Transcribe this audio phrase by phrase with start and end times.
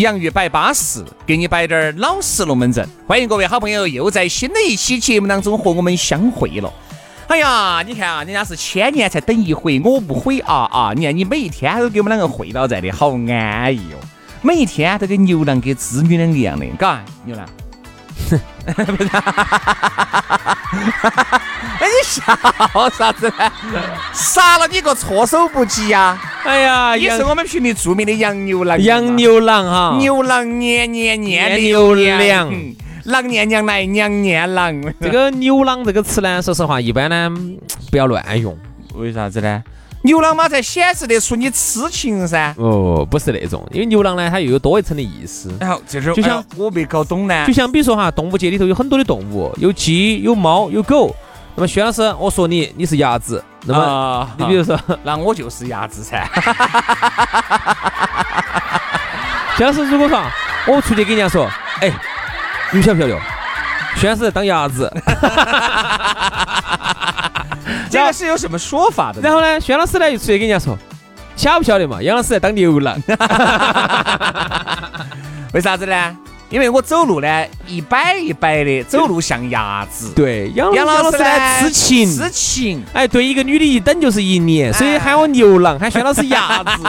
[0.00, 2.88] 洋芋摆巴适，给你摆点儿老实龙门阵。
[3.06, 6.72] 欢迎各位好朋友又在新的一期节目当中和我们相会了。
[7.28, 10.92] 哎呀，你看啊，人家是千年才等一回，我不悔啊啊！
[10.96, 14.00] 你看你每一天都给我们两个会到在的，好安逸哦。
[14.42, 17.46] 每一天都跟牛郎跟织女两个一样的，嘎，牛郎。
[18.66, 18.74] 哎，
[21.59, 21.59] 你
[22.04, 23.50] 笑啥子呢？
[24.12, 26.18] 杀了你个措手不及呀！
[26.44, 32.52] 哎呀，也是我们群里著名的洋牛郎，洋牛郎哈，牛郎年年年牛郎，
[33.04, 34.82] 郎念娘来娘念郎。
[35.00, 37.30] 这个牛郎这个词呢，说实话，一般呢
[37.90, 38.56] 不要乱用。
[38.94, 39.62] 为啥子呢？
[40.02, 42.54] 牛郎嘛，才显示得出你痴情噻。
[42.56, 45.52] 哦，不是那种，因为牛郎呢，它又有多一层的意思。
[45.60, 47.44] 然后这是就像我没搞懂呢。
[47.46, 51.14] 就像比如说哈，动物界里头有很多的动物，有鸡，有猫，有狗。
[51.60, 53.44] 那么薛老师，我说你，你是鸭子。
[53.66, 56.24] 那么你比如说， 那我就是鸭子噻。
[59.58, 60.18] 薛老师，如果说
[60.66, 61.46] 我出去跟人家说，
[61.82, 61.92] 哎，
[62.72, 63.14] 你晓不晓得？
[63.94, 64.90] 薛老师当鸭子。
[67.90, 69.20] 这个是有什么说法的？
[69.20, 70.78] 然后呢，薛老师呢又出去跟人家说，
[71.36, 72.00] 晓不晓得嘛？
[72.00, 72.96] 杨老师在当牛郎。
[75.52, 76.16] 为啥子呢？
[76.50, 80.12] 因为我走路呢一摆一摆的，走路像鸭子。
[80.14, 82.84] 对，杨老师呢痴情，痴情。
[82.92, 86.82] 哎，对一个女的一等就是一年，所以喊我牛郎，喊薛老师鸭子。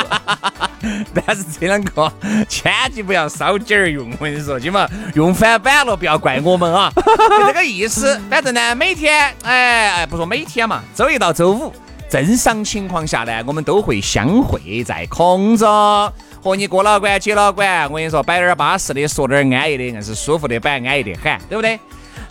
[1.13, 2.11] 但是这两个
[2.49, 6.91] 千万不要烧劲儿用，我跟你说，起码用反版了，不要怪我们啊。
[6.95, 8.19] 就 这个意思。
[8.31, 11.71] 反正呢，每天哎哎，不说每天嘛，周一到周五
[12.09, 16.11] 正常情况下呢，我们都会相会在空中。
[16.43, 21.79] 和你过老关、姐老关，我跟你说，摆点巴适的，说点安逸的，硬是舒服的摆，安逸的很，对不对？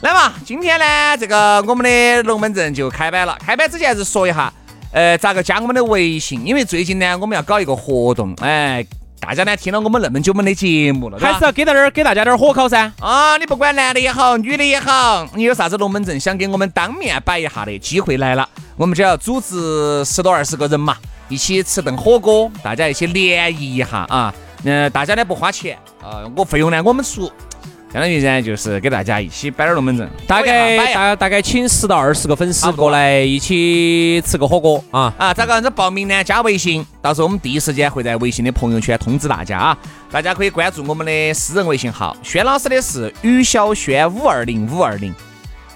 [0.01, 3.39] 来嘛，今天呢，这个我们的龙门阵就开摆了。
[3.47, 4.53] 开摆之前还是说一下，
[4.93, 6.45] 呃，咋个加我们的微信？
[6.45, 8.85] 因为最近呢，我们要搞一个活动，哎，
[9.21, 12.91] 大家呢听了我们那么久我们的节目了，还是要给到点儿给大家点儿火烤噻。
[12.99, 20.97] 啊，你不管男的也好，女的也好，你有啥子龙门阵想给我们当面摆一下的机会来了，我们只要组织十多二十个人嘛。
[21.31, 24.35] 一起吃顿火锅，大家一起联谊一下啊！
[24.65, 27.31] 嗯，大家呢不花钱啊，我费用呢我们出，
[27.93, 35.33] 相当于呢就是给大家一起摆点龙门阵，大概大大概请十到二十个粉丝过来一起吃个火锅啊啊！
[35.33, 36.25] 咋个样子报名呢？
[36.25, 39.79] 加微信，到时候我们第一时间会在微信的朋友圈通知大家啊！
[40.11, 45.15] 大家可以关注我们的私人微信号，轩老师的是于小轩五二零五二零。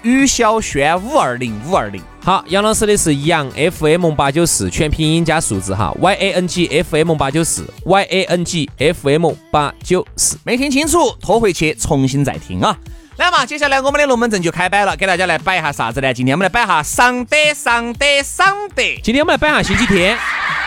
[0.05, 12.77] 于小轩五二零五二零，好，杨老师的是杨 FM 八九四，全拼音加数字哈，Y A N G F M 八九四，Y A N G F M 八九四，没听清楚，拖回去重新再听啊。
[13.17, 16.13] 来嘛，接下来我们的龙门阵就开摆了，给大家来摆一下啥子呢？
[16.13, 19.01] 今天我们来摆下上得上得上得。
[19.03, 20.15] 今天我们来摆下星期天，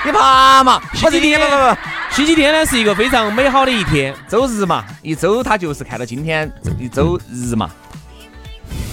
[0.05, 0.83] 你怕嘛？
[0.95, 1.77] 星期天不不不，
[2.11, 7.71] 星期天呢是一个非常美好的一天，周日嘛，一周它就是看到今天一周日嘛。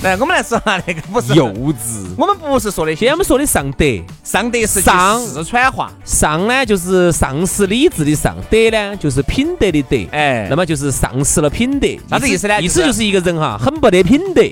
[0.04, 3.86] 来，我们来说哈，那个不是幼稚，我们不是说的，现在我们说的上德，
[4.24, 12.62] 上德是上四川话，上呢就是丧失理智的上，德呢就是品德的德，哎，那么就是丧失了品德，啥子意思呢？
[12.62, 14.44] 意思就是一个人哈，很不得品德。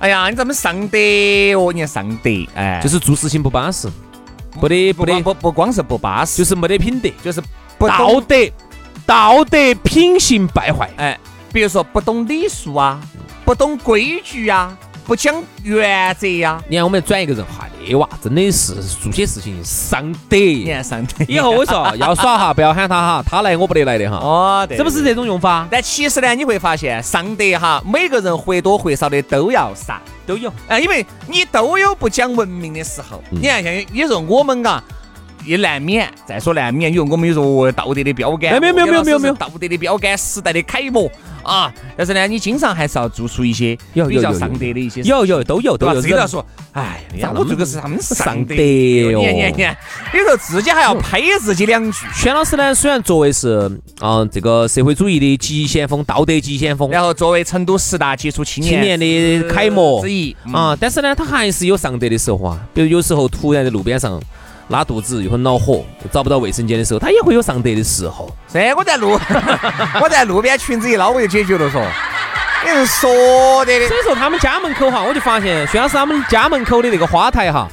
[0.00, 0.98] 哎呀，你怎么上德
[1.54, 1.72] 哦？
[1.72, 3.88] 你看上德，哎，就是做事情不巴适，
[4.58, 7.40] 不得不得不不光是不巴适，就是没得品德，就是
[7.76, 8.34] 不道德，
[9.06, 11.16] 道德品行败坏，哎，
[11.52, 13.00] 比如说不懂礼数啊。
[13.48, 16.62] 不懂规矩呀，不讲原则呀。
[16.68, 20.36] 你看，我们转一个人，哈，那娃真的是做些事情伤德。
[20.36, 24.18] 你看伤德以后我说要耍哈，不要喊他哈，他来我不得来的哈。
[24.20, 25.66] 哦，对，是不是这种用法？
[25.70, 30.52] 但其实呢，你会发现伤德哈，每个人或多或少的都要上，都有。
[30.66, 33.22] 哎，因为你都有不讲文明的时候。
[33.30, 34.84] 嗯你看，像有时候我们嘎。
[35.44, 41.10] 也难免，再说难免，因为我们有时候道德的标杆，没有没有没有没有没有道德的标杆，时代的楷模
[41.48, 41.72] 啊。
[41.96, 45.86] 但是呢，你经常还是要做出一些比较上德的一些，有有都有都？
[45.92, 46.02] 有。
[46.02, 49.76] 这个要说，哎，呀我这个是他们上上德德哟你看你看你看，
[50.14, 52.06] 有时候自己还要呸自己两句。
[52.14, 62.60] 轩老师呢，虽然作为是啊、这个社会主义的急先锋，道德急先锋然后作为成都十大杰出青年青年的楷模之一嗯啊，但是呢，他还是有上德的时候啊。
[62.72, 64.20] 比如有时候突然在路边上
[64.68, 68.30] 拉肚子，又很恼火，又找不到卫生间的时候，他也会有上德的时候。
[68.52, 69.18] 是我在路，
[70.02, 71.82] 我在路边裙子一捞我就解决了，说，
[72.64, 73.96] 你是说的的所。
[73.96, 77.68] 以说他们家门口哈，我就发现轩老师他们家门口的那个花台哈，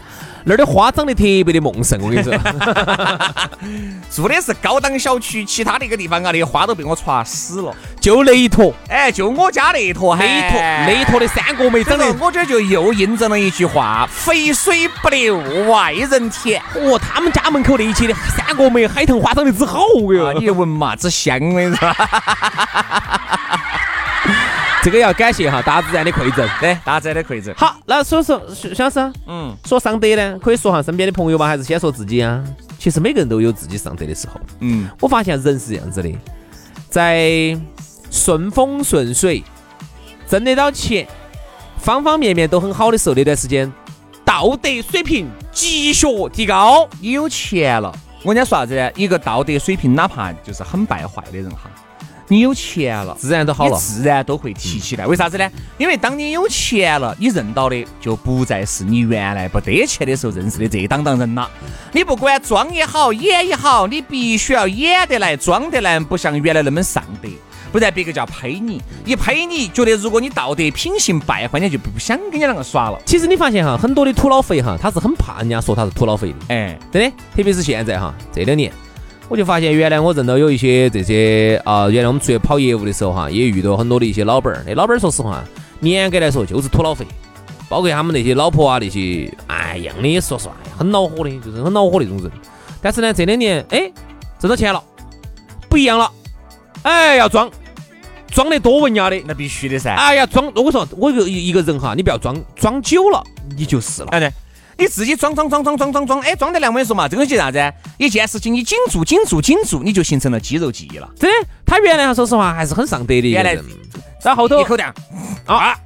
[0.47, 2.31] 那儿的花长得特别的茂盛，我跟你说。
[4.13, 7.75] 住的是高档小区，其他那个地方啊，那个花都被我歘死了。
[7.99, 15.37] 就那一坨，哎，就我家那一坨，那一坨，那一坨的三角梅长得，我觉得就又印证了一句话：肥水不流
[15.67, 16.61] 外人田。
[16.75, 19.81] 哦，他们家门口那一期的三角梅、海棠花长得之好
[20.13, 20.33] 哟啊，。
[20.39, 21.89] 你闻嘛，之香，我跟你说。
[24.85, 26.47] 这个要感谢哈大自然的馈赠。
[26.61, 27.51] 对，大自然的馈赠。
[27.55, 32.43] 好，那所以说，小生，嗯说上德呢，可以说下身边的朋友吗，还是先说自己啊？
[32.77, 34.39] 其实每个人都有自己上德的时候。
[34.59, 36.11] 嗯，我发现人是这样子的，
[36.87, 37.59] 在
[38.11, 39.43] 顺风顺水、
[40.27, 41.07] 挣得到钱、
[41.79, 43.73] 方方面面都很好的时候，那段时间
[44.23, 46.87] 道德水平急学提高。
[47.01, 47.91] 你有钱了，
[48.21, 48.91] 我跟你说啥子呢？
[48.95, 51.71] 一个道德水平哪怕就是很败坏的人哈，
[52.27, 53.15] 你有钱了。
[53.19, 53.77] 自然都好了。
[53.77, 55.49] 自然都会提起来，为啥子呢？
[55.77, 61.49] 因为当你有钱了，你认到的就不再是你原来不得钱的时候认识的这一档档人了。
[61.91, 67.29] 你不管装也好，演也好，你必须要演得来、装得来，不像原来那么上德，
[67.71, 68.81] 不然别个就要呸你。
[69.05, 72.99] 一呸你，觉得如果你道德品行败坏，人家就不想跟你两个耍了。
[73.05, 76.35] 其实你发现哈，很多的土老肥哈，他是很怕人家说他是土老肥的。
[76.49, 78.71] 哎，真的，特别是现在哈，这两年，
[79.27, 84.63] 我就发现原来我认到有一些这些啊、原来我们出去跑业务的时候哈，也遇到很多的一些老板儿。
[84.67, 85.43] 那老板儿说实话，
[85.81, 87.05] 严格来说就是土老肥，
[87.67, 92.31] 包括他们那些老婆啊那些，哎一样的，说实话很恼火的，就是很恼火那种人。
[92.81, 93.91] 但是呢，这两年哎
[94.39, 94.83] 挣到钱了，
[95.67, 96.11] 不一样了，
[96.83, 97.49] 哎要装，
[98.27, 99.19] 装得多文雅的。
[99.25, 99.95] 那必须的噻。
[99.95, 100.51] 哎呀，装！
[100.53, 103.23] 我说我一个一个人哈，你不要装，装久了
[103.57, 104.09] 你就是了。
[104.11, 104.31] 哎对，
[104.77, 107.73] 你自己装装装装装装装，哎，装得来，我跟你说嘛，这个东西啥子？
[107.97, 111.09] 一件事情你紧做紧做紧做，你就形成了肌肉记忆了。
[111.17, 113.63] 真的，他原来，说实话还是很上德的一个原来人。
[114.21, 114.93] 然后后头一口酱
[115.45, 115.77] 啊啊，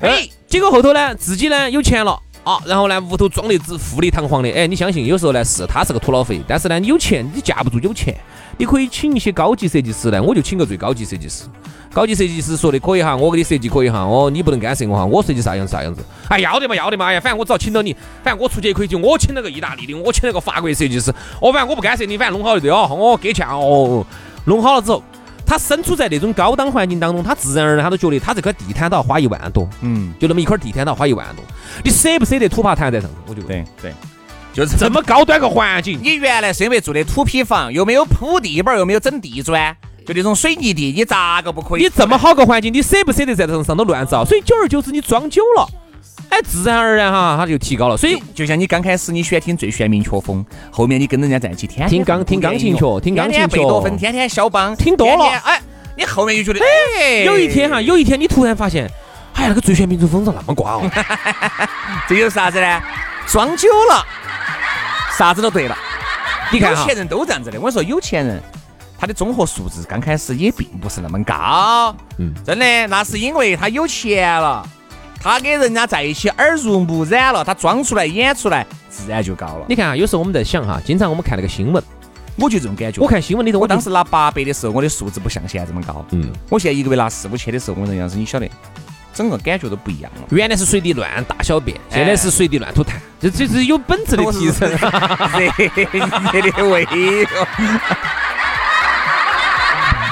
[0.00, 4.50] 哎，，结果后头呢，自己呢有钱了啊，然后呢屋头装的只富丽堂皇的。
[4.50, 8.16] 哎，你相信有时候呢是他是个土老肥，但是呢你有钱，你架不住有钱，
[8.56, 11.44] 你可以请一些高级设计师呢，我就请个最高级设计师。
[11.92, 16.02] 高级设计师说的可以哈，我给你设计可以哈，哦，你不能干涉我哈，我设计啥样子啥样子。
[16.28, 17.92] 哎，要得嘛要得嘛，哎呀，反正我只要请到你，
[18.22, 21.10] 反正我出去也可以去我请了个意大利的，我请了个法国设计师，
[21.40, 24.06] 哦，反正我不干涉你，反正弄好就对哦，我，给钱哦，
[24.44, 25.02] 弄好了之后。
[25.50, 31.44] 他身处在那种高档环境当中，他自然而然他都觉得他这块地毯都要花一万多，嗯，就那么一块地毯都要花一万多，
[31.82, 33.16] 你舍不舍得土爬摊在上头？
[33.26, 33.92] 我觉得对对，
[34.52, 41.82] 就是这么高端个环境，你原来是因为住的土坯房，又没有铺地板，又没有整地砖，就那种水泥地，你咋个不可以？
[41.82, 44.24] 你这么好个环境，你舍不舍得在这上头乱造？
[44.24, 45.68] 所以久而久之，你装久了，
[46.30, 47.96] 哎，自然而然哈，他就提高了。
[47.96, 55.60] 所以就像你刚开始你喜欢听最炫民曲风，后面你跟人家在一起，天天听钢听钢琴曲听钢琴曲贝多芬，天天肖邦，听多了哎，
[55.96, 58.88] 你后面就觉得，哎，有一天哈，有一天你突然发现，
[59.34, 60.90] 哎，那个最炫民族风咋那么挂哦？
[62.08, 62.80] 这就是啥子呢？
[63.26, 64.04] 装久了，
[65.16, 65.76] 啥子都对了。
[66.52, 67.60] 你看哈有钱，人都这样子的。
[67.60, 68.42] 我说，有钱人
[68.98, 74.66] 他的综合素质刚开始也并不是那么高，嗯真的，那是因为他有钱了，
[75.22, 79.66] 他跟人家在一起耳濡目染了，他装出来演出来，自然就高了。
[79.68, 81.82] 你看啊，有时候我们在想哈，经常我们看那个新闻，
[82.36, 83.02] 我就这种感觉。
[83.02, 86.02] 我看新闻里头，我当时拿八百的时候，我的素质不像现在这么高。
[86.12, 88.48] 嗯，我现在一个月拿四五千的时候，我跟杨子，你晓得，
[89.12, 90.22] 整个感觉都不一样了。
[90.30, 94.70] 原来是随地乱大小便，哎现在是随地乱吐痰，这这是有本质的提升。
[96.32, 96.84] 热热的胃
[97.24, 97.46] 哦。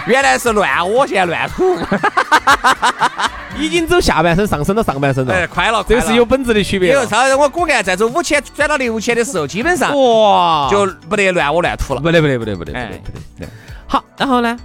[0.08, 1.76] 原来是乱我，现在乱吐。
[3.58, 7.02] 已经走下半身上升到上半身了哎，了，快了，这是有本质的区别了。
[7.02, 12.00] 以后稍我骨干在走五千转到六千的时候，基本上哇，就不得乱我乱吐了。
[12.00, 12.98] 不得不得不得不得不哎得
[13.36, 13.50] 不得。
[13.88, 14.56] 好，然后呢，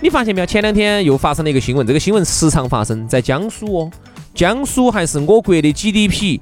[0.00, 0.46] 你发现没有？
[0.46, 3.90] 前两天又发生了一个新闻，这个新闻时常发生在江苏哦，
[4.34, 6.40] 江苏还是我国的 GDP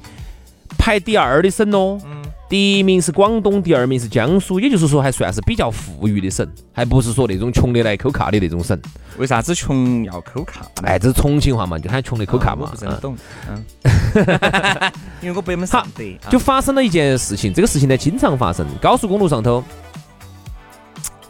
[0.79, 1.99] 排第二的省哦。
[2.05, 2.16] 嗯
[2.49, 8.81] 第一名是广东，第二名是江苏，也就是说还算是比较富裕的省，还不是说那种穷的来抠卡的那种省。
[9.19, 10.65] 为啥子穷要抠卡？
[10.85, 12.77] 哎，这是重庆话嘛，就喊穷的抠卡嘛哦我不。
[12.77, 13.17] 是很嗯懂，
[13.49, 19.65] 嗯， 因为我北门上德，啊就发生了一件事情，这个事情呢经常发生，高速公路上头。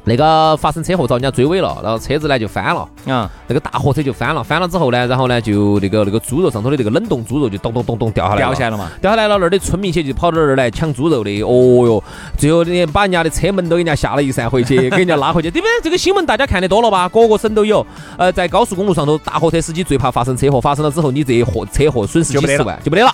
[0.08, 12.04] 那个发生车祸遭人家追尾了，然后车子呢就翻了，啊，那个大货车就翻了，翻了之后呢，然后呢就那个那个猪肉上头的那个冷冻猪肉就咚咚咚咚掉下来，掉下来了嘛，掉下来了，那儿的村民些就跑到那儿来抢猪肉的，哦哟，
[12.38, 15.70] 最后连把人家的车门都给人家下了一扇回去，给人家拉回去，对不对？
[15.82, 17.08] 这个新闻大家看得多了吧？
[17.08, 17.84] 各个省都有。
[18.16, 23.12] 呃，在高速公路上头，大货车司机最怕发生车祸，发生了之后，你这货车祸损失几十万就没得了，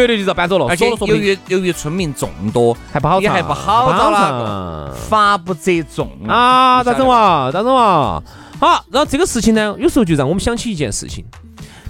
[0.00, 0.66] 绝对就遭搬走了。
[0.66, 6.82] 而且由于由于村民众多，还不好查，也还不好找哪个个法不责众啊？
[6.82, 7.44] 咋整嘛？
[7.46, 7.50] 嘛？
[7.52, 8.22] 咋整嘛？
[8.60, 11.24] 好，然后这个事情呢，有时候就让我们想起一件事情。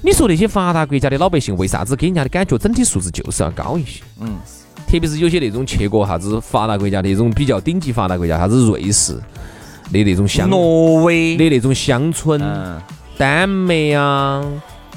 [0.03, 4.03] 你说那些发达国家的老百姓为啥子给人家的感觉整体素质就是要高一些？
[4.21, 4.37] 嗯，
[4.87, 9.15] 特别是有些那种去过啥子发达国家那种比较顶级发达国家，啥子瑞士
[9.91, 12.79] 的那种乡挪威，的那种乡村，嗯，
[13.17, 14.45] 丹麦啊、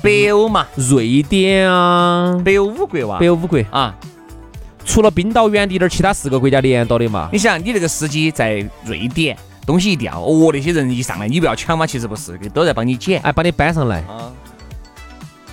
[0.02, 3.96] 北欧嘛，瑞典啊、北欧五国哇，北欧五国，啊，
[4.86, 7.30] 除了冰岛远离点儿，其他四个国家连到的嘛。
[7.32, 9.38] 你想你那个司机在瑞典。
[9.68, 11.86] 东西一掉，哦，那些人一上来，你不要抢嘛？
[11.86, 13.20] 其实不是，都在帮你捡。
[13.22, 14.32] 哎，帮你搬上来，啊，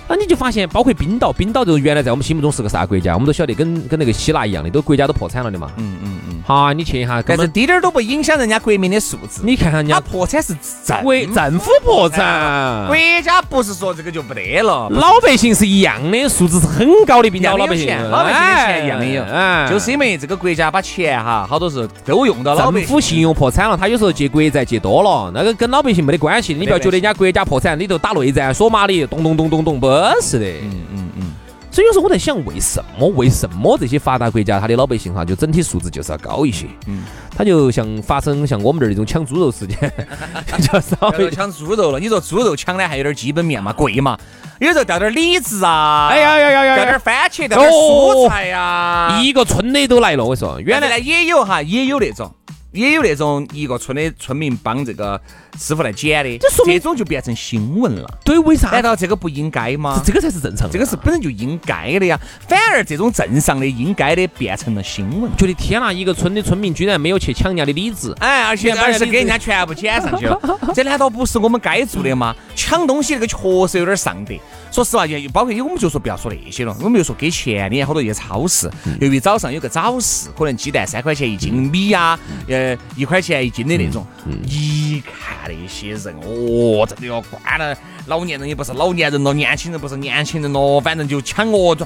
[0.07, 5.71] 那你就发现，包括冰岛，冰岛就是原来在我们心目中是个啥国家，我们都晓得跟跟那个希腊一样的，都国家都破产了的嘛。
[5.77, 6.35] 嗯嗯嗯。
[6.45, 9.41] 好，你去一下，根但是本滴点儿都不影响人家国民的素质。
[9.43, 22.87] 你看看人家破产是政国政府破产，国家不是说这个就不得了，老百姓是一样的，素质是很高的，冰岛老百姓，老百姓的钱一样的有哎，就是因为这个国家把钱哈，好多是都用到老百姓。
[22.87, 26.53] 政府信用破产了，他有时候借国债借多了，那个跟老百姓没得关系。
[26.53, 29.87] 你不要觉得人家国家破产，里头打内战、索马里，咚咚咚咚咚，不
[30.21, 30.45] 是的。
[30.45, 31.33] 嗯嗯嗯，
[31.71, 36.67] 所以有时候我在想，为什么为什么这些发达国家他的老百姓哈，就整体素质就是要高一些？
[36.87, 37.03] 嗯，
[37.37, 39.91] 他就像发生像我们这儿那种抢猪肉事件，
[40.61, 44.17] 就稍微抢猪肉了，你说猪肉抢的还有点基本面嘛，贵嘛，
[44.59, 46.99] 有时候掉点李子啊，哎呀呀呀呀掉点呀！
[46.99, 52.31] 番茄，掉点蔬菜呀，一个村的都来了，我说，原来呢也有哈，也有那种。
[52.71, 55.17] 也有那种一个村的村民帮这个
[55.59, 58.19] 师傅来捡的，这种就变成新闻了。
[58.23, 58.83] 对，为啥难？
[58.83, 60.01] 道这个不应该吗？
[60.05, 60.73] 这个才是正常的。
[60.73, 65.31] 这个是本身就应该的呀，反而这种正常的、应该的变成了新闻。
[65.37, 70.39] 觉得天哪，一个村的村民居然没有去抢人家的李子，哎，而且你看而是给人家全部捡上去了，
[70.75, 72.35] 这难道不是我们该做的吗？
[72.55, 74.33] 抢东西那个确实有点上德。
[74.71, 78.69] 说实话，就包括我们就说不要说那些了，我们就说给钱的好多一些超市，
[78.99, 82.19] 由于早上有个早市，可能鸡蛋三块钱一斤，米呀，
[82.49, 84.05] 呃，一块钱一斤的那种，
[84.45, 91.85] 一看那些人，哦，真的要关了，老年人也不是老年人了，年轻人不是年轻人了，反正就抢哦，就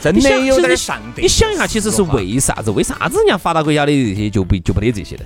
[0.00, 1.22] 真的有点上德。
[1.22, 2.70] 你想一下，其实是为啥子？
[2.70, 5.24] 为啥子人家发达国家的这些就不就不得这些的？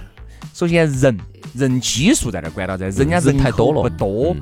[0.56, 1.18] 首先人
[1.54, 4.36] 人基数在那儿管到在，人家人人太多了口不多。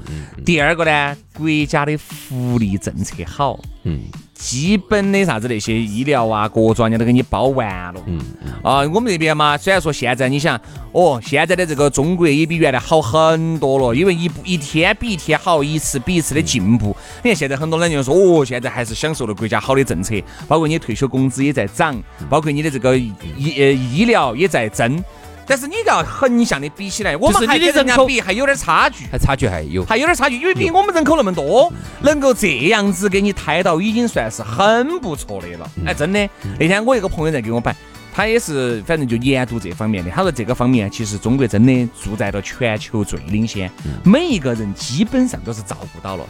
[0.44, 3.99] 第二个呢，国家的福利政策好，嗯
[4.33, 8.00] 基本的啥子那些医疗啊，各种人家都给你包完了。
[8.06, 8.21] 嗯，
[8.62, 10.61] 啊，我们这边嘛，虽然说现在你想，
[10.92, 16.97] 哦，现在的这个中国也比原来好很多了，因为一步一天比一天好，一次比一次的进步。
[17.25, 20.14] 你看现在很多人就说，哦，现在还是享受了国家好的政策，
[20.47, 23.12] 包括你退休工资也在涨，包括你的这个医
[23.59, 25.02] 呃医疗也在增。
[25.47, 29.05] 但是你要横向的比起来，我们还跟人家比还有点差距。
[29.11, 29.85] 还差距还有。
[29.85, 31.73] 还有点差距，因为比我们人口那么多，
[32.03, 35.71] 能够这样子给你抬到，已经算是很不错的了。
[35.87, 37.75] 哎，真的，那天我一个朋友在给我摆，
[38.15, 43.71] 他也是反正就研读这方面的，他说这个方面其实中国真的住在了全球最领先，
[44.05, 46.25] 每一个人基本上都是照顾到了，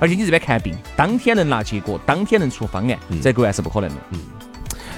[0.00, 3.96] 而且你这边看病，当天能拿结果，当天能出方案，在国外是不可能的。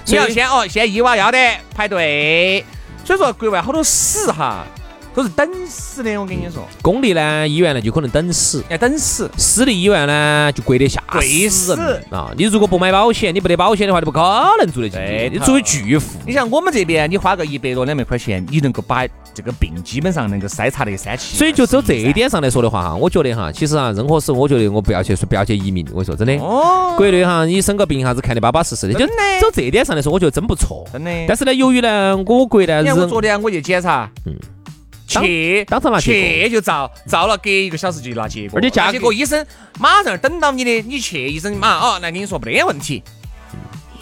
[0.06, 2.64] 你要先哦，先医娃要得排队，
[3.04, 4.64] 所以说国外好多死哈
[5.12, 9.28] 都是等死的，我跟你说，公立呢医院呢就可能等死，要等死。
[9.36, 12.30] 私立医院呢就贵得吓贵死人啊！
[12.36, 14.20] 你如果不买保险，你不得保险的话，你不可
[14.60, 15.30] 能住得进去。
[15.32, 19.04] 你作为巨富，你像我们这边，你花个一百多两百块钱，你能够把
[19.40, 21.36] 这个病基本上能够筛查的三七。
[21.36, 26.34] 所以就走这一点上来说的话哈，我觉得哈，其实啊，任何时候我觉得我不要去不要去移民，我跟你说真的。
[26.44, 30.86] 哦，国内哈，你生个病啥子看得巴巴适适的，就真的走这一点上来说，我觉得真不错。
[30.92, 31.10] 真的。
[31.26, 34.36] 但是呢，由于呢，我国呢你看我昨天我去检查，嗯
[35.06, 39.44] 去当场拿去就照，照了隔一个小时就拿结果，而且结果医生
[39.80, 43.02] 马上等到你的，你去医生马上哦来跟你说没得问题，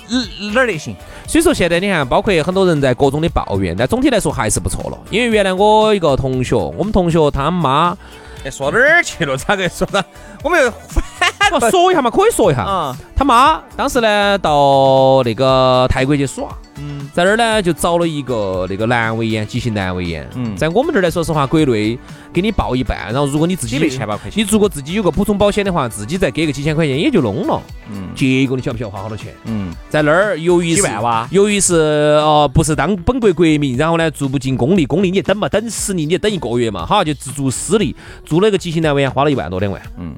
[0.09, 0.97] 哪哪儿得行？
[1.27, 4.99] 所以说现在你看，包括很多人在各种的抱怨，但总体来说还是不错了。
[5.11, 7.97] 因为原来我一个同学，我们同学他妈
[8.45, 9.37] 哎，说哪儿去了？
[9.37, 10.05] 咋个说的
[10.43, 11.03] 我们又反
[11.51, 12.63] 哦，说一下嘛，可以说一下。
[12.63, 16.49] 啊，他妈当时呢到那个泰国去耍，
[16.81, 20.29] 嗯在那儿呢就找了一个那个阑尾炎，急性阑尾炎。
[20.35, 21.99] 嗯在我们这儿来说实话，国内
[22.33, 27.61] 给你报一半，然后如果你自己几千把块钱，你如果自己有个普通保险的话，自己再给个几千块钱也就弄了。
[27.91, 29.33] 嗯结果你晓不晓得花好多钱？
[29.45, 39.81] 嗯，在那儿由于是哇由于是呃不是当本国国民，然后呢住不进公立，公立你也等嘛，等私立你也等一个月嘛，好就自住私立，住了一个急性阑尾炎，花了一万多两万。
[39.99, 40.15] 嗯，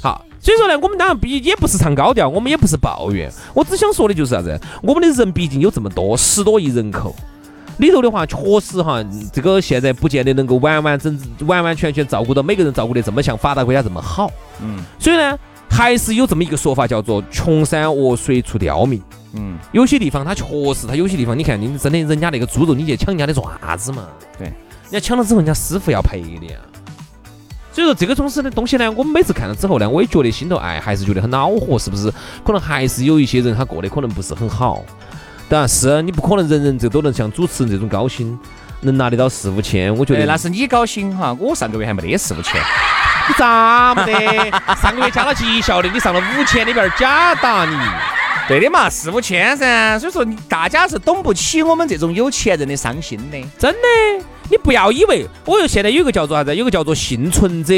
[0.00, 7.14] 好，所以说呢，我们当然毕也不是唱高调，我们也不是抱怨，我只想说的就是啥子，我们的人毕竟有这么多，十多亿人口。
[7.78, 11.16] 里头的话，确实哈，这个现在不见得能够完完整
[11.46, 14.30] 完完全全照顾到每个人，照顾得这么像发达国家这么好。
[14.60, 15.38] 嗯所以呢，
[15.70, 19.00] 还是有这么一个说法，叫做“穷山恶水出刁民”。
[19.34, 24.08] 嗯，有些地方它确实，它有些地方，你看，你真的人家那个猪肉，你去抢人家的做啥子嘛？
[24.36, 24.54] 对，人
[24.92, 26.58] 家抢了之后，人家师傅要赔的呀。
[27.78, 32.12] 所以说这个东西的东西呢，我们每次看了之后呢，我也觉得心头哎，还是觉得很恼火，是不是？
[32.44, 34.82] 可能还是有一些人他过得可能不是很好。
[35.48, 38.36] 当然是你不可能人人这都能像主持人这种高薪，
[38.80, 42.60] 能拿得到四五千，我觉得对，那是你高薪哈，我上个月还没得四五千，
[43.28, 44.50] 你咋没得？
[44.82, 47.76] 上个月加了绩效的，你上了五千，你不要假打你。
[48.48, 53.38] 对的嘛，四五千噻，所以说大家是懂不起我们这种有钱人的伤心的。
[53.58, 57.74] 真的，你不要以为，我又现在有个叫做啥子，有个叫做幸存者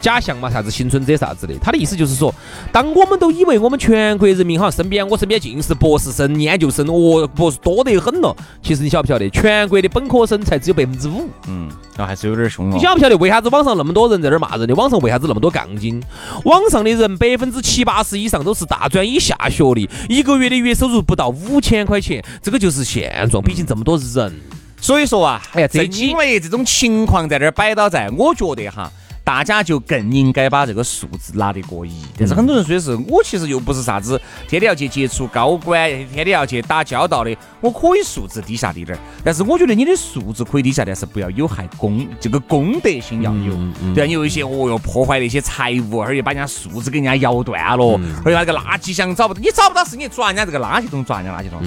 [0.00, 2.34] 假象嘛，啥子幸存者啥子的，他的意思就是说，
[2.72, 8.34] 当我们都以为我们全国人民哈，身边我身边尽是博士生、研究生，哦，博士多得很了。
[8.62, 11.28] 其实你晓不晓得，全国的本科生才只有百分之五。
[11.46, 12.80] 嗯，那还是有点凶哦你。
[12.80, 14.74] 晓不晓得为啥子网上那么多人在那儿骂人的？
[14.74, 16.02] 网上为啥子那么多杠精？
[16.44, 23.42] 网上的人百分之七八十以上都是大专以下学历，一个月的月收入不到五千块钱，这个就是现状。
[23.42, 24.32] 毕竟这么多人。
[24.80, 28.90] 所以说啊，哎呀这正因为这种情况在这儿摆到在，我觉得哈。
[29.30, 43.54] 大家就更应该把这个数字拿得过亿，但是很多人说的是，我其实又不是啥子天天要去接触高管，天天要去打交道的，我可以素质低下滴点儿，但是我觉得你的素质可以低下，但是不要有害公这个公德心要有，
[43.94, 51.62] 对啊，你有一些哦哟破坏那些财物，而且把人家素质给人家摇断了，而且把这个垃圾箱找不到，你找不到是你抓人家这个垃圾桶，抓人家垃圾桶，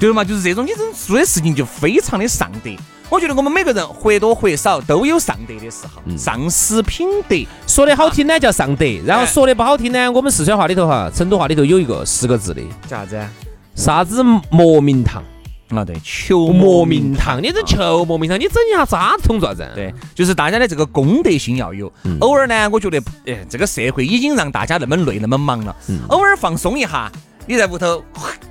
[0.00, 0.24] 对嘛？
[0.24, 2.72] 就是这种你这种做的事情就非常的上德。
[3.10, 7.36] 我觉得我们每个人或多或少都有上德的时候，丧失品德。
[7.66, 13.16] 说的好听呢叫上德，然后哎说的不好听呢，我们四川话里头哈，成都话里头有一个十个字的，叫啥子？
[13.16, 13.30] 啊？
[13.74, 14.24] 啥子？
[14.50, 15.22] 莫名堂，
[15.70, 19.70] 啊，对，求莫名堂，你这求莫名堂，你整一下渣子桶做啥子？
[19.74, 21.92] 对，就是大家的这个公德心要有。
[22.20, 25.76] 偶尔呢，我觉得，哎，这个社会已经让大家那么累、那么忙了，
[26.08, 27.10] 偶尔放松一下，
[27.46, 28.02] 你在屋头，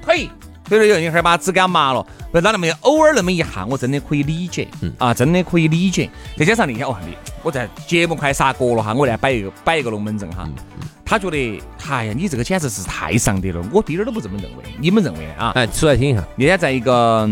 [0.05, 0.29] 嘿，
[0.63, 6.09] 推了有人一会儿把指甲麻了，不然那么偶尔那么一下，我真的可以理解，啊，真的可以理解。
[6.37, 10.47] 再加上那天哦，你我在节目快杀过了哈，我来摆一个摆一个龙门阵哈。
[11.05, 14.63] 他觉得，哎呀，你这个简直是太上德了，我一点儿都不这么认为。
[14.79, 15.51] 你们认为呢啊？
[15.53, 16.23] 哎，出来听一下。
[16.37, 17.29] 那天在一个，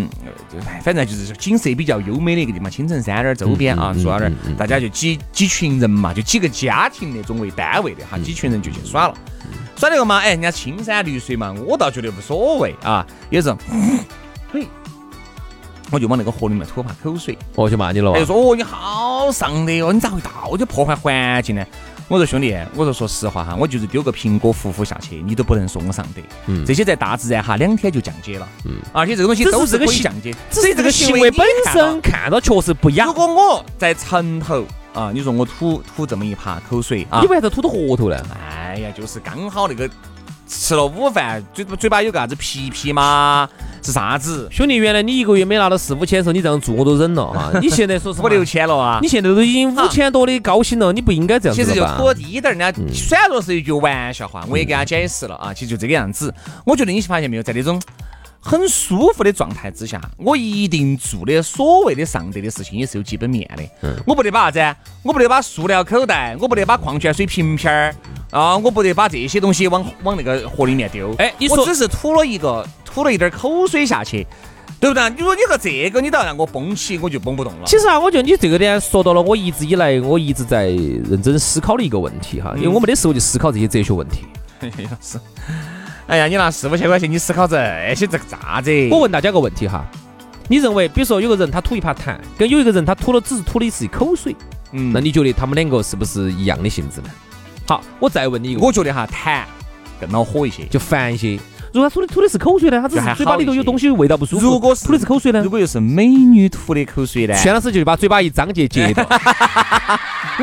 [0.84, 9.14] 反正就是景色比较优美的一个地方，青城山那儿周边啊，住到那儿，大家就几几群人嘛，就几个家庭那种为单位的哈，几群人就去耍了。
[9.82, 13.04] 耍那个嘛，哎，人家青山绿水嘛，我倒觉得无所谓啊。
[13.32, 13.58] 有时候，
[14.54, 14.68] 嘿，
[15.90, 21.66] 我就往那个河里面吐把口水，我就骂你了哇他就说：“哦，你好上德哦，你咋会到就破坏环境呢？”
[22.10, 26.22] 我说：“兄弟，我说说实话哈，我就是丢个苹果糊糊下去，你都不能说我上德。
[26.46, 28.48] 嗯这些在大自然哈两天就降解了。
[28.66, 33.14] 嗯，而且这个东西都是可以降解，只是这个行为本身看到确实不雅如。
[33.14, 34.64] 果我在城头
[34.94, 38.24] 啊，你说我吐吐这么一趴口水啊你，为啥子吐到河头呢？
[38.48, 39.90] 哎呀，就是刚好那个
[40.48, 43.48] 吃了午饭，嘴嘴巴有个啥子皮皮吗？
[43.84, 44.48] 是啥子？
[44.52, 47.52] 兄弟，原来你一个月没拿到四五千的时候，你这样做我都忍了哈。
[47.60, 49.00] 你现在说实话 五，六千了啊！
[49.02, 51.98] 你现在都已经五千多的高薪了，你不应该这样其实就子了吧？
[51.98, 56.32] 吐了低点儿，人家虽然说是一句玩笑话，我也给他解释了啊，其实就这个样子。
[56.64, 57.82] 我觉得你发现没有，在那种
[58.40, 63.64] 很舒服的状态之下，我一定做的所谓的上德的事情也是有基本面的。
[64.06, 64.80] 我不得把啥子？
[65.02, 67.96] 我不得把塑料口袋，我不得把矿泉水瓶瓶儿
[68.32, 71.14] 啊，我不得把这些东西往往那个河里面丢。
[71.20, 74.26] 哎你说我只是吐了一个吐了一点儿口水下去。
[74.80, 75.08] 对不对？
[75.12, 77.68] 你说你个这个，你都要让我绷起，我就绷不动了。
[77.68, 84.24] 其实啊，我觉得你这个点说到了我一直以来我一直在认真思考的一个问题哈，因为我没得时候去思考这些哲学问题。
[85.00, 85.20] 是。
[86.08, 87.56] 哎呀，你拿四五千块钱，你思考这
[87.94, 88.72] 些这个咋子？
[88.90, 89.86] 我问大家个问题哈，
[90.48, 94.36] 你认为，比如说有个人他吐一盘痰，跟有一个人他吐了只是吐的是一口水，
[94.72, 97.10] 嗯那你觉得他们两个是不是一样的性质呢？
[97.72, 99.44] 好，我再问你一个，我觉得哈痰
[99.98, 100.66] 更恼火一些。
[100.66, 101.40] 就烦一些。
[101.74, 104.46] 如果他吐的吐的是口水呢，他只是嘴巴里头有东西味道不舒服。
[104.46, 109.08] 如果是吐的是口水呢如，果又是美女吐的口水呢， 轩老师就把嘴巴一张就接到。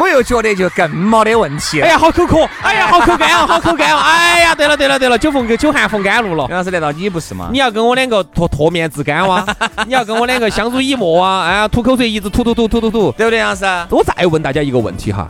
[0.00, 1.86] 我又觉得就更没得问题了。
[1.86, 2.48] 哎呀，好口渴！
[2.62, 3.98] 哎呀，好口干哦，好口干哦！
[3.98, 6.46] 哎呀，对了对了对了，酒逢酒寒逢甘露了。
[6.48, 7.58] 杨老师，难道你不是吗你？
[7.58, 9.44] 要跟我两个脱脱面自干哇？
[9.86, 11.44] 你要跟我两个相濡以沫啊？
[11.46, 13.12] 哎呀，吐口水一直吐吐吐吐吐吐。
[13.12, 13.66] 对不对，杨老师？
[13.90, 15.28] 我再问大家一个问题哈，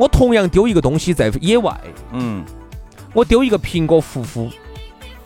[0.00, 1.78] 我同样丢一个东西在野外，
[2.14, 2.42] 嗯，
[3.12, 4.48] 我丢一个苹果护肤，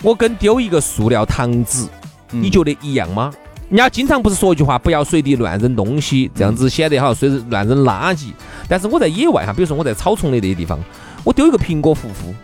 [0.02, 1.86] 我跟丢一个塑料糖纸，
[2.32, 2.42] 嗯。
[2.42, 3.32] 你觉得一样吗？
[3.68, 8.32] 人家经常不是说一句话，不要随地乱扔东西，这样子显得好随乱扔垃圾。
[8.68, 10.76] 但是我在野外哈，比如说我在草丛的那些地方，
[11.22, 12.34] 我丢一个苹果核核，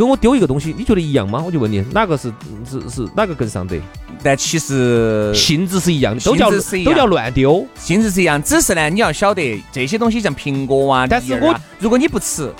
[0.00, 1.42] 跟我丢一个东西，你觉得一样吗？
[1.44, 2.32] 我就问你，哪个是
[2.64, 3.76] 是是哪个更上德？
[4.22, 6.50] 但其实性质是一样的，都叫
[6.82, 7.66] 都叫乱丢。
[7.74, 12.50] 性质是一样，只是呢，你要晓得这些东西像苹果啊、但是我啊如果你不吃，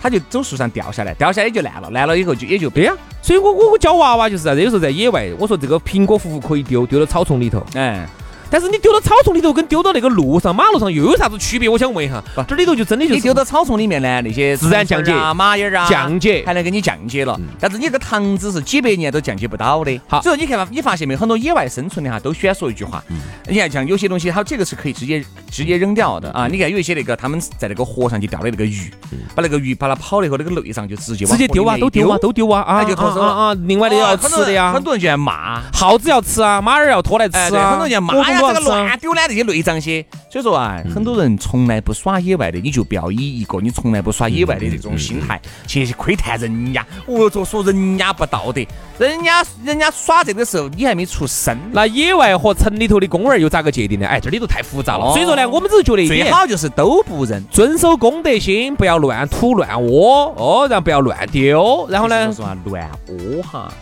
[0.00, 7.62] 它就走树上掉下来，掉下来也就烂了，烂了以后就也就对呀、所以我我我教娃娃就是啥子，有时候在野外，我说这个苹果可以丢，丢到草丛里头。
[7.74, 8.08] 哎，
[8.50, 11.68] 但是你丢到草丛里头，跟丢到那个路上、马路上又有啥子区别？
[11.68, 17.38] 我想问一下，这里头就真的就是你丢到草丛里面呢，那些自然降解啊、蚂蚁儿啊降解还能给你降解了。
[17.58, 20.00] 但是你这个糖纸是几百年都降解不到的。
[20.06, 23.02] 好所以说你看嘛，你发现没有，很多野外生存的哈，都喜欢说一句话。
[23.48, 26.46] 你看，像有些东西，它这个是可以直接直接扔掉的啊。
[26.46, 28.90] 你看有一些那个他们在那个河上去钓的那个鱼，
[29.34, 32.84] 把那个鱼把它跑了以后，那个内脏就直接往直接丢啊，都丢啊，都丢啊啊！
[32.84, 33.56] 就脱手了啊啊啊！
[33.66, 35.60] 另外的要哦吃的呀很，多人就在骂。
[35.72, 40.04] 耗子要吃啊，马儿要拖来吃啊，很多人骂这个乱丢呢，这些内脏些。
[40.30, 46.84] 所以说啊，很多人从来不耍野外的，你就不要以一个你从来不耍野外的这种心态去窥探人家。
[47.06, 48.60] 哦，就说人家不道德，
[48.98, 51.58] 人家人家耍这个时候，你还没出生。
[51.72, 54.06] 那野外和城里头的公园又咋个界定呢？
[54.06, 55.06] 哎，这里头太复杂了。
[55.06, 57.42] 哦所以说呢，我们只是觉得最好就是都不认。
[57.50, 61.86] 遵守公德心，不要乱吐乱窝哦，然后不要乱丢。
[61.88, 63.72] 然后呢乱屙哈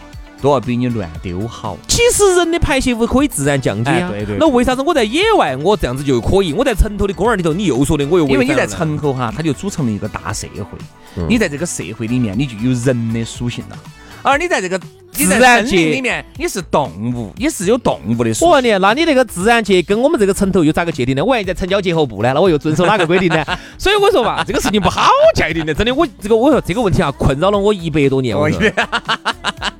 [0.45, 1.79] 都要比你乱丢好。
[1.89, 4.11] 其实人的排泄物可以自然降解啊。
[4.13, 6.53] 哎对对那为啥子我在野外我这样子就可以？
[6.53, 10.79] 我在城头的公园里头，你又说的我又违因为你在城头哈，它就组成了一个大社会。
[11.17, 13.79] 嗯你在这个社会里面，你就有人的属性了。
[14.23, 14.79] 而你在这个
[15.13, 18.31] 自然界里面，你是动物，你是有动物的。
[18.41, 21.23] 我问你，那你那个自然界跟我们这个城头又咋个界定呢？
[21.23, 23.45] 我万一在城郊结合部呢，那我又遵守哪个规定呢？
[23.79, 28.37] 所以我说嘛，这个事情不好界定的，真的，我这个我说这个问题啊，困扰了我一百多年。
[28.37, 28.61] 我说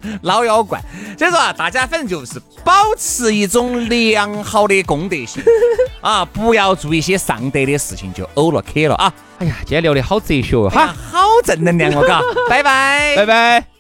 [0.23, 0.81] 老妖怪。
[1.19, 5.43] 所以说啊，大家反正就是保持一种良好的公德心
[6.01, 9.13] 啊，不要做一些丧德的事情，就呕了 K 了啊。
[9.39, 13.74] 哎呀，今天聊的好哲学哦哈，哈，好正能量哦，嘎，拜拜，拜拜。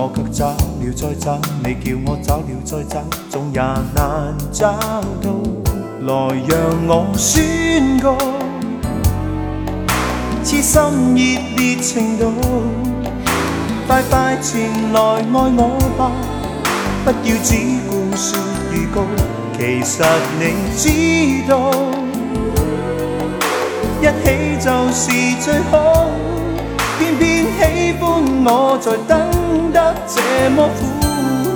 [0.00, 4.70] 我卻找了再找，你叫我找了再找，总也難找
[5.20, 5.28] 到。
[6.02, 6.14] 來
[6.46, 6.56] 讓
[6.86, 8.16] 我宣告。
[10.44, 10.80] 痴心
[11.16, 11.20] 熱
[11.56, 12.32] 烈程度，
[13.88, 16.12] 快快前來愛我吧，
[17.04, 17.56] 不要只
[17.90, 18.38] 顧說
[18.72, 19.02] 預告，
[19.58, 20.06] 其實
[20.38, 20.42] 你
[20.78, 20.86] 知
[21.50, 21.72] 道，
[24.00, 24.26] 一起
[24.64, 25.10] 就是
[25.44, 26.06] 最好，
[27.00, 27.27] 偏偏
[28.00, 29.18] 歡我在等
[29.72, 30.80] 得這麼苦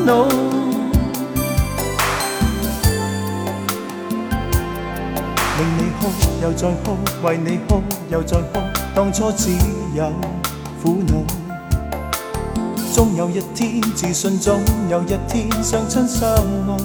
[0.07, 0.09] 惱。
[5.59, 6.03] 令你哭
[6.43, 8.59] 又再哭，為你哭又再哭，
[8.95, 9.51] 當初只
[9.95, 10.11] 有
[10.83, 11.25] 苦惱。
[12.93, 16.77] 終有一天自信，總有一天相親相愛，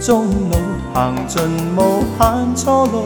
[0.00, 0.58] 終老
[0.92, 1.40] 行盡
[1.76, 3.04] 無限錯路，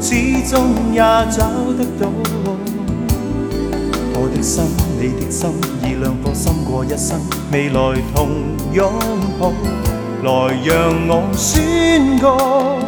[0.00, 0.14] 始
[0.46, 2.08] 終也找得到。
[4.34, 4.64] 的心，
[4.98, 5.50] 你的心，
[5.82, 6.52] 已兩顆心。
[6.64, 7.20] 過一生，
[7.52, 8.28] 未來同
[8.72, 8.90] 擁
[9.38, 9.52] 抱，
[10.22, 10.30] 來
[10.64, 10.68] 讓
[11.08, 12.78] 我宣告。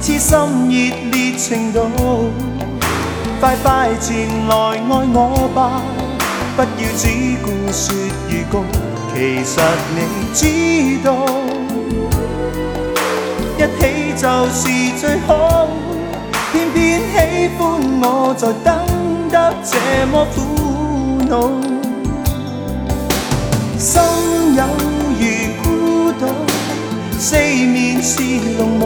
[0.00, 0.38] 痴心
[0.70, 0.74] 熱
[1.10, 2.30] 烈程度，
[3.40, 5.82] 快快前來愛我吧，
[6.54, 7.08] 不要只
[7.42, 7.84] 顧說
[8.30, 8.54] 預告，
[9.12, 9.54] 其實
[9.96, 9.98] 你
[10.32, 10.40] 知
[11.04, 11.08] 道，
[13.58, 13.82] 一起
[14.16, 14.60] 就是
[15.00, 15.66] 最好，
[16.52, 17.14] 偏偏喜
[17.58, 17.60] 歡
[18.00, 18.70] 我在等
[19.36, 20.38] 得這麼苦
[21.28, 21.30] 惱，
[23.78, 24.00] 心
[24.56, 24.64] 有
[25.20, 25.22] 如
[25.62, 25.64] 孤
[26.12, 26.22] 岛
[27.18, 28.82] 四面是濃霧。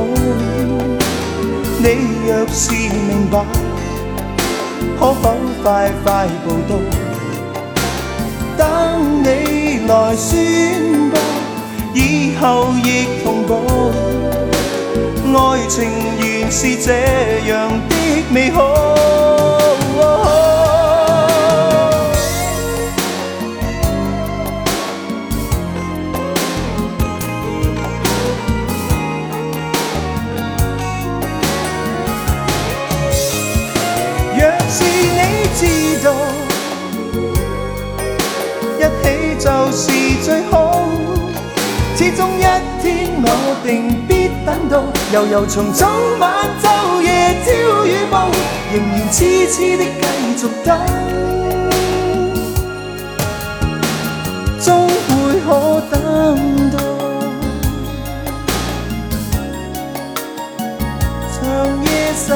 [1.79, 1.85] 你
[2.27, 3.35] 若是明白，
[4.99, 5.25] 可否
[5.63, 6.73] 快快步到？
[8.59, 9.27] 等你
[9.87, 10.35] 來宣
[11.11, 11.17] 布，
[11.95, 13.51] 以後亦同步。
[15.33, 17.95] 愛情原是這樣的
[18.31, 18.61] 美好。
[34.33, 35.21] 若是你
[35.57, 35.61] 知
[36.05, 36.09] 道，
[38.79, 39.05] 一起
[39.39, 39.83] 就是
[40.25, 40.55] 最好。
[41.97, 42.41] 始終一
[42.81, 42.89] 天
[43.23, 43.27] 我
[43.63, 43.69] 定
[44.09, 45.87] 必等到，悠悠從早
[46.19, 48.17] 晚晝夜朝與暮，
[48.73, 50.79] 仍然痴痴的继续等，
[54.61, 55.49] 终会可
[55.91, 56.79] 等到。
[61.35, 61.43] 长
[61.83, 62.29] 夜深